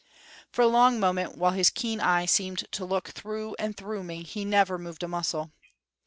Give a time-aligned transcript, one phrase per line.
[0.51, 4.23] For a long moment, while his keen eye seemed to look through and through me,
[4.23, 5.51] he never moved a muscle.